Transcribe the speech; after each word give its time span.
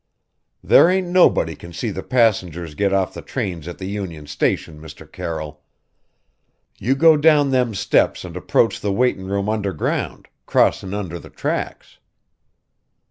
"There 0.63 0.89
ain't 0.89 1.09
nobody 1.09 1.55
can 1.55 1.73
see 1.73 1.91
the 1.91 2.01
passengers 2.01 2.73
get 2.73 2.91
off 2.91 3.13
the 3.13 3.21
trains 3.21 3.67
at 3.67 3.77
the 3.77 3.85
Union 3.85 4.25
Station, 4.25 4.81
Mr. 4.81 5.05
Carroll. 5.11 5.61
You 6.79 6.95
go 6.95 7.15
down 7.15 7.51
them 7.51 7.75
steps 7.75 8.25
and 8.25 8.35
approach 8.35 8.79
the 8.81 8.91
waitin' 8.91 9.27
room 9.27 9.47
underground 9.47 10.27
crossin' 10.47 10.95
under 10.95 11.19
the 11.19 11.29
tracks." 11.29 11.99